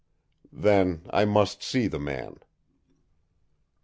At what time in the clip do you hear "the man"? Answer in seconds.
1.85-2.37